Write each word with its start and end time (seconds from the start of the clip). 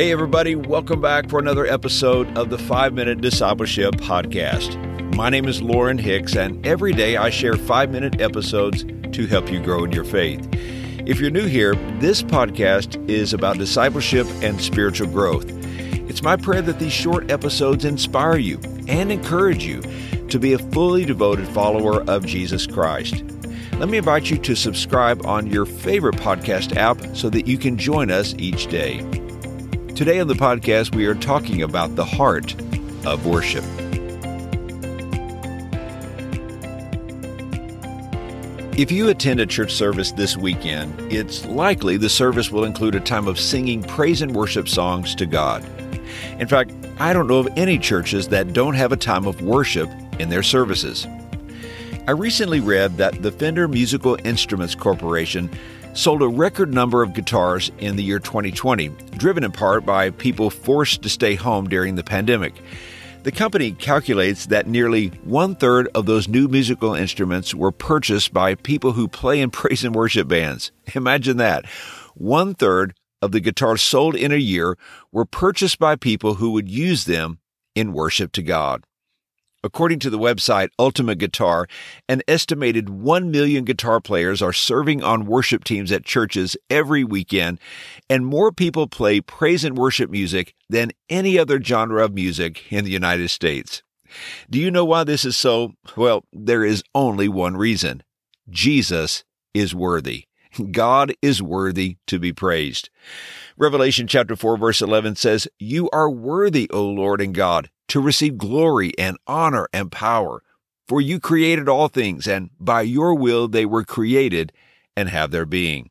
Hey, 0.00 0.12
everybody, 0.12 0.56
welcome 0.56 1.02
back 1.02 1.28
for 1.28 1.38
another 1.38 1.66
episode 1.66 2.34
of 2.38 2.48
the 2.48 2.56
5 2.56 2.94
Minute 2.94 3.20
Discipleship 3.20 3.96
Podcast. 3.96 4.74
My 5.14 5.28
name 5.28 5.44
is 5.44 5.60
Lauren 5.60 5.98
Hicks, 5.98 6.36
and 6.36 6.66
every 6.66 6.94
day 6.94 7.18
I 7.18 7.28
share 7.28 7.52
5 7.52 7.90
minute 7.90 8.18
episodes 8.18 8.82
to 8.82 9.26
help 9.26 9.52
you 9.52 9.62
grow 9.62 9.84
in 9.84 9.92
your 9.92 10.04
faith. 10.04 10.40
If 11.04 11.20
you're 11.20 11.30
new 11.30 11.44
here, 11.44 11.74
this 11.98 12.22
podcast 12.22 13.10
is 13.10 13.34
about 13.34 13.58
discipleship 13.58 14.26
and 14.40 14.58
spiritual 14.58 15.08
growth. 15.08 15.44
It's 16.08 16.22
my 16.22 16.36
prayer 16.36 16.62
that 16.62 16.78
these 16.78 16.94
short 16.94 17.30
episodes 17.30 17.84
inspire 17.84 18.38
you 18.38 18.58
and 18.88 19.12
encourage 19.12 19.64
you 19.64 19.82
to 20.28 20.38
be 20.38 20.54
a 20.54 20.58
fully 20.58 21.04
devoted 21.04 21.46
follower 21.48 22.00
of 22.04 22.24
Jesus 22.24 22.66
Christ. 22.66 23.22
Let 23.74 23.90
me 23.90 23.98
invite 23.98 24.30
you 24.30 24.38
to 24.38 24.54
subscribe 24.54 25.26
on 25.26 25.48
your 25.48 25.66
favorite 25.66 26.16
podcast 26.16 26.74
app 26.76 27.14
so 27.14 27.28
that 27.28 27.46
you 27.46 27.58
can 27.58 27.76
join 27.76 28.10
us 28.10 28.34
each 28.38 28.66
day. 28.68 29.06
Today 30.00 30.18
on 30.18 30.28
the 30.28 30.34
podcast, 30.34 30.94
we 30.94 31.04
are 31.04 31.14
talking 31.14 31.60
about 31.60 31.94
the 31.94 32.06
heart 32.06 32.58
of 33.04 33.26
worship. 33.26 33.62
If 38.78 38.90
you 38.90 39.10
attend 39.10 39.40
a 39.40 39.46
church 39.46 39.74
service 39.74 40.12
this 40.12 40.38
weekend, 40.38 40.98
it's 41.12 41.44
likely 41.44 41.98
the 41.98 42.08
service 42.08 42.50
will 42.50 42.64
include 42.64 42.94
a 42.94 43.00
time 43.00 43.28
of 43.28 43.38
singing 43.38 43.82
praise 43.82 44.22
and 44.22 44.34
worship 44.34 44.70
songs 44.70 45.14
to 45.16 45.26
God. 45.26 45.66
In 46.38 46.48
fact, 46.48 46.72
I 46.98 47.12
don't 47.12 47.26
know 47.26 47.40
of 47.40 47.48
any 47.58 47.78
churches 47.78 48.26
that 48.28 48.54
don't 48.54 48.72
have 48.72 48.92
a 48.92 48.96
time 48.96 49.26
of 49.26 49.42
worship 49.42 49.90
in 50.18 50.30
their 50.30 50.42
services. 50.42 51.06
I 52.08 52.12
recently 52.12 52.60
read 52.60 52.96
that 52.96 53.20
the 53.20 53.32
Fender 53.32 53.68
Musical 53.68 54.16
Instruments 54.24 54.74
Corporation 54.74 55.50
sold 55.92 56.22
a 56.22 56.28
record 56.28 56.72
number 56.72 57.02
of 57.02 57.14
guitars 57.14 57.70
in 57.78 57.96
the 57.96 58.02
year 58.02 58.18
2020, 58.18 58.88
driven 59.16 59.44
in 59.44 59.52
part 59.52 59.84
by 59.84 60.10
people 60.10 60.50
forced 60.50 61.02
to 61.02 61.08
stay 61.08 61.34
home 61.34 61.68
during 61.68 61.94
the 61.94 62.04
pandemic. 62.04 62.54
The 63.22 63.32
company 63.32 63.72
calculates 63.72 64.46
that 64.46 64.66
nearly 64.66 65.08
one 65.24 65.54
third 65.54 65.88
of 65.94 66.06
those 66.06 66.26
new 66.26 66.48
musical 66.48 66.94
instruments 66.94 67.54
were 67.54 67.72
purchased 67.72 68.32
by 68.32 68.54
people 68.54 68.92
who 68.92 69.08
play 69.08 69.40
in 69.40 69.50
praise 69.50 69.84
and 69.84 69.94
worship 69.94 70.28
bands. 70.28 70.72
Imagine 70.94 71.36
that. 71.36 71.66
One 72.14 72.54
third 72.54 72.94
of 73.20 73.32
the 73.32 73.40
guitars 73.40 73.82
sold 73.82 74.16
in 74.16 74.32
a 74.32 74.36
year 74.36 74.78
were 75.12 75.26
purchased 75.26 75.78
by 75.78 75.96
people 75.96 76.34
who 76.34 76.52
would 76.52 76.68
use 76.68 77.04
them 77.04 77.40
in 77.74 77.92
worship 77.92 78.32
to 78.32 78.42
God. 78.42 78.84
According 79.62 79.98
to 80.00 80.10
the 80.10 80.18
website 80.18 80.70
Ultimate 80.78 81.18
Guitar, 81.18 81.66
an 82.08 82.22
estimated 82.26 82.88
1 82.88 83.30
million 83.30 83.64
guitar 83.64 84.00
players 84.00 84.40
are 84.40 84.54
serving 84.54 85.02
on 85.02 85.26
worship 85.26 85.64
teams 85.64 85.92
at 85.92 86.04
churches 86.04 86.56
every 86.70 87.04
weekend, 87.04 87.60
and 88.08 88.24
more 88.24 88.52
people 88.52 88.86
play 88.86 89.20
praise 89.20 89.62
and 89.62 89.76
worship 89.76 90.10
music 90.10 90.54
than 90.70 90.92
any 91.10 91.38
other 91.38 91.62
genre 91.62 92.06
of 92.06 92.14
music 92.14 92.72
in 92.72 92.84
the 92.84 92.90
United 92.90 93.28
States. 93.28 93.82
Do 94.48 94.58
you 94.58 94.70
know 94.70 94.86
why 94.86 95.04
this 95.04 95.26
is 95.26 95.36
so? 95.36 95.74
Well, 95.94 96.24
there 96.32 96.64
is 96.64 96.82
only 96.94 97.28
one 97.28 97.56
reason 97.56 98.02
Jesus 98.48 99.24
is 99.52 99.74
worthy. 99.74 100.24
God 100.72 101.14
is 101.22 101.42
worthy 101.42 101.98
to 102.06 102.18
be 102.18 102.32
praised. 102.32 102.90
Revelation 103.56 104.06
chapter 104.06 104.34
4 104.34 104.56
verse 104.56 104.80
11 104.80 105.16
says, 105.16 105.46
You 105.58 105.88
are 105.90 106.10
worthy, 106.10 106.68
O 106.70 106.84
Lord 106.84 107.20
and 107.20 107.34
God, 107.34 107.70
to 107.90 108.00
receive 108.00 108.38
glory 108.38 108.92
and 108.98 109.18
honor 109.26 109.68
and 109.72 109.92
power. 109.92 110.42
For 110.88 111.00
you 111.00 111.20
created 111.20 111.68
all 111.68 111.88
things, 111.88 112.26
and 112.26 112.50
by 112.58 112.82
your 112.82 113.14
will 113.14 113.46
they 113.46 113.66
were 113.66 113.84
created 113.84 114.52
and 114.96 115.08
have 115.08 115.30
their 115.30 115.46
being. 115.46 115.90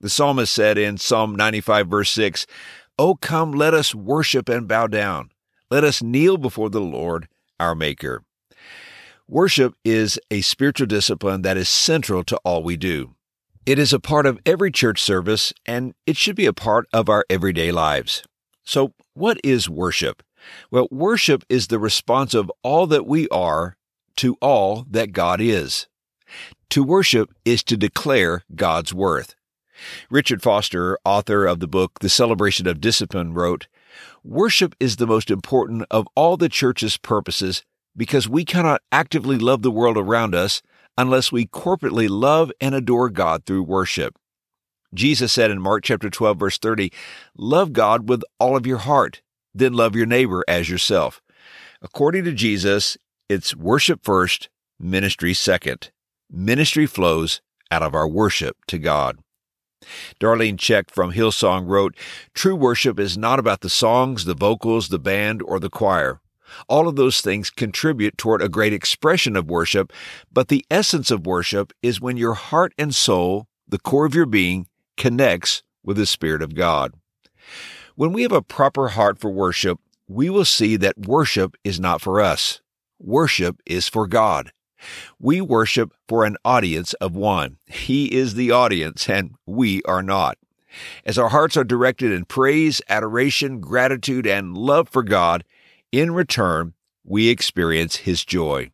The 0.00 0.10
psalmist 0.10 0.52
said 0.52 0.78
in 0.78 0.98
Psalm 0.98 1.34
95, 1.34 1.88
verse 1.88 2.10
6, 2.10 2.46
Oh, 2.98 3.16
come, 3.16 3.52
let 3.52 3.74
us 3.74 3.94
worship 3.94 4.48
and 4.48 4.68
bow 4.68 4.86
down. 4.86 5.30
Let 5.70 5.82
us 5.82 6.02
kneel 6.02 6.36
before 6.36 6.70
the 6.70 6.80
Lord, 6.80 7.28
our 7.58 7.74
Maker. 7.74 8.22
Worship 9.26 9.74
is 9.84 10.18
a 10.30 10.42
spiritual 10.42 10.86
discipline 10.86 11.42
that 11.42 11.56
is 11.56 11.68
central 11.68 12.22
to 12.24 12.36
all 12.44 12.62
we 12.62 12.76
do. 12.76 13.14
It 13.66 13.78
is 13.78 13.94
a 13.94 14.00
part 14.00 14.26
of 14.26 14.38
every 14.44 14.70
church 14.70 15.02
service, 15.02 15.52
and 15.64 15.94
it 16.06 16.18
should 16.18 16.36
be 16.36 16.46
a 16.46 16.52
part 16.52 16.86
of 16.92 17.08
our 17.08 17.24
everyday 17.30 17.72
lives. 17.72 18.22
So, 18.62 18.92
what 19.14 19.38
is 19.42 19.70
worship? 19.70 20.22
Well, 20.70 20.88
worship 20.90 21.44
is 21.48 21.66
the 21.66 21.78
response 21.78 22.34
of 22.34 22.50
all 22.62 22.86
that 22.88 23.06
we 23.06 23.28
are 23.28 23.76
to 24.16 24.36
all 24.40 24.86
that 24.90 25.12
God 25.12 25.40
is. 25.40 25.86
To 26.70 26.82
worship 26.82 27.32
is 27.44 27.62
to 27.64 27.76
declare 27.76 28.42
God's 28.54 28.92
worth. 28.92 29.34
Richard 30.10 30.42
Foster, 30.42 30.98
author 31.04 31.46
of 31.46 31.60
the 31.60 31.66
book 31.66 31.98
The 32.00 32.08
Celebration 32.08 32.66
of 32.66 32.80
Discipline, 32.80 33.34
wrote, 33.34 33.66
Worship 34.22 34.74
is 34.80 34.96
the 34.96 35.06
most 35.06 35.30
important 35.30 35.84
of 35.90 36.08
all 36.14 36.36
the 36.36 36.48
church's 36.48 36.96
purposes 36.96 37.64
because 37.96 38.28
we 38.28 38.44
cannot 38.44 38.82
actively 38.90 39.38
love 39.38 39.62
the 39.62 39.70
world 39.70 39.96
around 39.96 40.34
us 40.34 40.62
unless 40.96 41.32
we 41.32 41.46
corporately 41.46 42.08
love 42.08 42.50
and 42.60 42.74
adore 42.74 43.10
God 43.10 43.44
through 43.44 43.62
worship. 43.62 44.16
Jesus 44.94 45.32
said 45.32 45.50
in 45.50 45.60
Mark 45.60 45.84
chapter 45.84 46.08
12 46.08 46.38
verse 46.38 46.58
30, 46.58 46.92
love 47.36 47.72
God 47.72 48.08
with 48.08 48.22
all 48.38 48.56
of 48.56 48.66
your 48.66 48.78
heart, 48.78 49.22
then 49.54 49.72
love 49.72 49.94
your 49.94 50.06
neighbor 50.06 50.44
as 50.48 50.68
yourself. 50.68 51.20
According 51.80 52.24
to 52.24 52.32
Jesus, 52.32 52.96
it's 53.28 53.54
worship 53.54 54.00
first, 54.02 54.48
ministry 54.78 55.34
second. 55.34 55.90
Ministry 56.30 56.86
flows 56.86 57.40
out 57.70 57.82
of 57.82 57.94
our 57.94 58.08
worship 58.08 58.56
to 58.68 58.78
God. 58.78 59.18
Darlene 60.20 60.56
Zschech 60.56 60.90
from 60.90 61.12
Hillsong 61.12 61.68
wrote, 61.68 61.94
True 62.34 62.56
worship 62.56 62.98
is 62.98 63.18
not 63.18 63.38
about 63.38 63.60
the 63.60 63.70
songs, 63.70 64.24
the 64.24 64.34
vocals, 64.34 64.88
the 64.88 64.98
band, 64.98 65.42
or 65.42 65.60
the 65.60 65.70
choir. 65.70 66.20
All 66.68 66.88
of 66.88 66.96
those 66.96 67.20
things 67.20 67.50
contribute 67.50 68.16
toward 68.16 68.42
a 68.42 68.48
great 68.48 68.72
expression 68.72 69.36
of 69.36 69.50
worship, 69.50 69.92
but 70.32 70.48
the 70.48 70.64
essence 70.70 71.10
of 71.10 71.26
worship 71.26 71.72
is 71.82 72.00
when 72.00 72.16
your 72.16 72.34
heart 72.34 72.72
and 72.78 72.94
soul, 72.94 73.46
the 73.66 73.78
core 73.78 74.06
of 74.06 74.14
your 74.14 74.26
being, 74.26 74.66
connects 74.96 75.62
with 75.82 75.96
the 75.96 76.06
Spirit 76.06 76.42
of 76.42 76.54
God. 76.54 76.94
When 77.96 78.12
we 78.12 78.22
have 78.22 78.32
a 78.32 78.42
proper 78.42 78.88
heart 78.88 79.20
for 79.20 79.30
worship, 79.30 79.78
we 80.08 80.28
will 80.28 80.44
see 80.44 80.74
that 80.76 81.06
worship 81.06 81.54
is 81.62 81.78
not 81.78 82.00
for 82.00 82.20
us. 82.20 82.60
Worship 82.98 83.62
is 83.66 83.88
for 83.88 84.08
God. 84.08 84.50
We 85.20 85.40
worship 85.40 85.92
for 86.08 86.24
an 86.24 86.36
audience 86.44 86.94
of 86.94 87.14
one. 87.14 87.58
He 87.66 88.12
is 88.12 88.34
the 88.34 88.50
audience, 88.50 89.08
and 89.08 89.36
we 89.46 89.80
are 89.84 90.02
not. 90.02 90.38
As 91.06 91.18
our 91.18 91.28
hearts 91.28 91.56
are 91.56 91.62
directed 91.62 92.10
in 92.10 92.24
praise, 92.24 92.82
adoration, 92.88 93.60
gratitude, 93.60 94.26
and 94.26 94.58
love 94.58 94.88
for 94.88 95.04
God, 95.04 95.44
in 95.92 96.10
return, 96.10 96.74
we 97.04 97.28
experience 97.28 97.96
His 97.96 98.24
joy. 98.24 98.72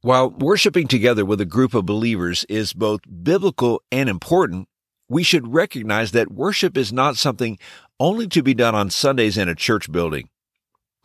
While 0.00 0.30
worshiping 0.30 0.88
together 0.88 1.24
with 1.24 1.40
a 1.40 1.46
group 1.46 1.74
of 1.74 1.86
believers 1.86 2.44
is 2.48 2.72
both 2.72 3.02
biblical 3.22 3.82
and 3.92 4.08
important, 4.08 4.68
we 5.08 5.22
should 5.22 5.52
recognize 5.52 6.12
that 6.12 6.32
worship 6.32 6.76
is 6.76 6.92
not 6.92 7.16
something 7.16 7.58
only 7.98 8.26
to 8.28 8.42
be 8.42 8.54
done 8.54 8.74
on 8.74 8.90
Sundays 8.90 9.38
in 9.38 9.48
a 9.48 9.54
church 9.54 9.90
building. 9.90 10.28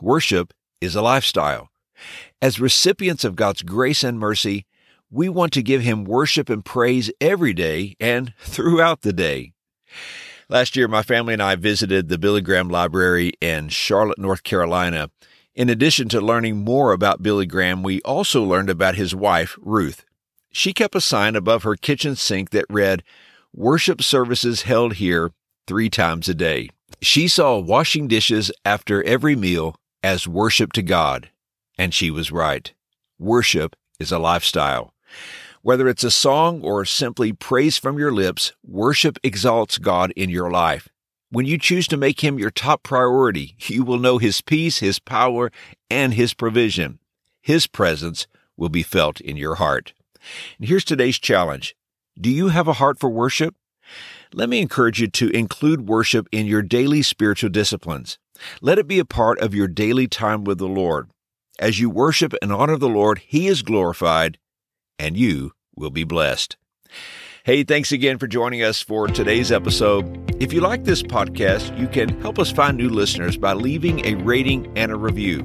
Worship 0.02 0.54
is 0.80 0.96
a 0.96 1.02
lifestyle. 1.02 1.70
As 2.42 2.60
recipients 2.60 3.24
of 3.24 3.36
God's 3.36 3.62
grace 3.62 4.04
and 4.04 4.20
mercy, 4.20 4.66
we 5.12 5.30
want 5.30 5.54
to 5.54 5.62
give 5.62 5.82
Him 5.82 6.06
worship 6.06 6.50
and 6.50 6.66
praise 6.66 7.12
every 7.22 7.54
day 7.54 7.96
and 8.00 8.34
throughout 8.40 9.02
the 9.02 9.14
day. 9.14 9.54
Last 10.50 10.76
year, 10.76 10.88
my 10.88 11.04
family 11.04 11.34
and 11.34 11.42
I 11.42 11.56
visited 11.56 12.10
the 12.10 12.18
Billy 12.18 12.42
Graham 12.42 12.70
Library 12.70 13.34
in 13.40 13.70
Charlotte, 13.70 14.18
North 14.18 14.44
Carolina. 14.44 15.10
In 15.54 15.70
addition 15.70 16.10
to 16.10 16.20
learning 16.20 16.58
more 16.58 16.92
about 16.92 17.24
Billy 17.24 17.46
Graham, 17.46 17.84
we 17.84 18.02
also 18.02 18.44
learned 18.44 18.70
about 18.70 18.96
his 18.96 19.14
wife, 19.14 19.58
Ruth. 19.62 20.04
She 20.52 20.74
kept 20.74 20.96
a 20.96 21.02
sign 21.02 21.36
above 21.36 21.64
her 21.64 21.76
kitchen 21.76 22.16
sink 22.16 22.50
that 22.50 22.66
read, 22.70 23.04
Worship 23.54 24.02
services 24.02 24.62
held 24.62 24.94
here 24.94 25.32
three 25.68 25.90
times 25.90 26.30
a 26.30 26.34
day. 26.34 26.70
She 27.02 27.28
saw 27.28 27.60
washing 27.60 28.08
dishes 28.08 28.50
after 28.64 29.04
every 29.04 29.36
meal 29.36 29.76
as 30.02 30.26
worship 30.26 30.72
to 30.74 30.82
God, 30.82 31.30
and 31.78 31.94
she 31.94 32.10
was 32.10 32.32
right. 32.32 32.74
Worship 33.20 33.76
is 34.00 34.10
a 34.10 34.20
lifestyle. 34.20 34.94
Whether 35.64 35.90
it's 35.90 36.06
a 36.06 36.12
song 36.12 36.62
or 36.62 36.86
simply 36.86 37.34
praise 37.34 37.78
from 37.78 38.00
your 38.00 38.14
lips, 38.14 38.54
worship 38.66 39.20
exalts 39.22 39.78
God 39.78 40.12
in 40.16 40.30
your 40.30 40.50
life. 40.50 40.88
When 41.30 41.46
you 41.46 41.58
choose 41.58 41.90
to 41.90 41.98
make 41.98 42.22
Him 42.22 42.40
your 42.40 42.52
top 42.52 42.84
priority, 42.84 43.58
you 43.68 43.84
will 43.84 44.00
know 44.00 44.18
His 44.18 44.40
peace, 44.40 44.80
His 44.80 44.98
power, 44.98 45.52
and 45.90 46.14
His 46.14 46.34
provision. 46.34 47.00
His 47.42 47.68
presence 47.68 48.28
will 48.56 48.70
be 48.70 48.84
felt 48.84 49.20
in 49.20 49.36
your 49.36 49.56
heart. 49.56 49.92
And 50.58 50.70
here's 50.70 50.86
today's 50.86 51.20
challenge. 51.20 51.76
Do 52.20 52.30
you 52.30 52.50
have 52.50 52.68
a 52.68 52.74
heart 52.74 53.00
for 53.00 53.10
worship? 53.10 53.56
Let 54.34 54.50
me 54.50 54.62
encourage 54.62 55.00
you 55.00 55.08
to 55.08 55.30
include 55.30 55.88
worship 55.88 56.28
in 56.32 56.46
your 56.46 56.62
daily 56.62 57.02
spiritual 57.02 57.50
disciplines. 57.50 58.18
Let 58.62 58.80
it 58.80 58.88
be 58.88 59.00
a 59.00 59.06
part 59.06 59.40
of 59.40 59.56
your 59.56 59.68
daily 59.68 60.08
time 60.08 60.44
with 60.44 60.58
the 60.58 60.68
Lord. 60.68 61.10
As 61.60 61.80
you 61.80 61.90
worship 61.90 62.34
and 62.42 62.52
honor 62.52 62.78
the 62.78 62.90
Lord, 62.90 63.20
He 63.20 63.48
is 63.48 63.62
glorified 63.62 64.38
and 65.00 65.18
you 65.18 65.52
will 65.76 65.90
be 65.90 66.04
blessed. 66.04 66.58
Hey, 67.44 67.64
thanks 67.64 67.92
again 67.92 68.20
for 68.20 68.28
joining 68.28 68.62
us 68.62 68.82
for 68.82 69.08
today's 69.08 69.52
episode. 69.52 70.36
If 70.42 70.54
you 70.54 70.62
like 70.62 70.84
this 70.84 71.02
podcast, 71.02 71.78
you 71.80 71.88
can 71.88 72.20
help 72.22 72.38
us 72.38 72.52
find 72.52 72.78
new 72.78 72.90
listeners 72.90 73.36
by 73.36 73.54
leaving 73.54 74.06
a 74.06 74.16
rating 74.16 74.72
and 74.78 74.92
a 74.92 74.96
review. 74.96 75.40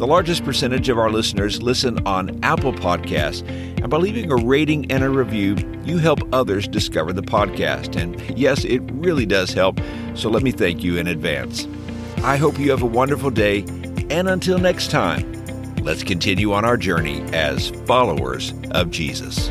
The 0.00 0.06
largest 0.06 0.46
percentage 0.46 0.88
of 0.88 0.96
our 0.96 1.10
listeners 1.10 1.62
listen 1.62 1.98
on 2.06 2.42
Apple 2.42 2.72
Podcasts, 2.72 3.46
and 3.82 3.90
by 3.90 3.98
leaving 3.98 4.32
a 4.32 4.36
rating 4.36 4.90
and 4.90 5.04
a 5.04 5.10
review, 5.10 5.56
you 5.84 5.98
help 5.98 6.20
others 6.32 6.66
discover 6.66 7.12
the 7.12 7.20
podcast. 7.20 8.00
And 8.00 8.18
yes, 8.38 8.64
it 8.64 8.78
really 8.94 9.26
does 9.26 9.52
help, 9.52 9.78
so 10.14 10.30
let 10.30 10.42
me 10.42 10.52
thank 10.52 10.82
you 10.82 10.96
in 10.96 11.06
advance. 11.06 11.68
I 12.24 12.38
hope 12.38 12.58
you 12.58 12.70
have 12.70 12.80
a 12.80 12.86
wonderful 12.86 13.28
day, 13.28 13.58
and 14.08 14.26
until 14.26 14.58
next 14.58 14.90
time, 14.90 15.30
let's 15.82 16.02
continue 16.02 16.54
on 16.54 16.64
our 16.64 16.78
journey 16.78 17.20
as 17.34 17.68
followers 17.84 18.54
of 18.70 18.90
Jesus. 18.90 19.50